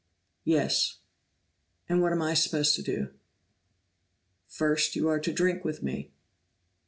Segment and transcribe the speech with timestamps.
[0.45, 0.97] "Yes."
[1.87, 3.09] "And what am I supposed to do?"
[4.47, 6.09] "First you are to drink with me."